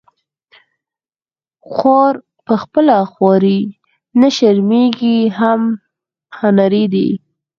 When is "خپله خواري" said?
2.63-3.61